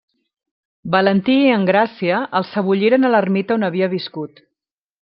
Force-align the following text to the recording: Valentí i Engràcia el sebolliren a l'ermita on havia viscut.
Valentí 0.95 1.35
i 1.41 1.51
Engràcia 1.57 2.21
el 2.41 2.47
sebolliren 2.55 3.07
a 3.07 3.13
l'ermita 3.17 3.57
on 3.59 3.69
havia 3.69 3.91
viscut. 3.97 4.43